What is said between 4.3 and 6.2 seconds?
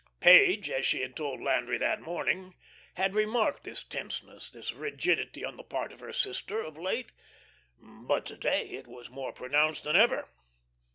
this rigidity on the part of her